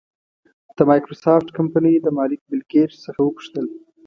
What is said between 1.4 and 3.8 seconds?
کمپنۍ د مالک بېل ګېټس څخه وپوښتل.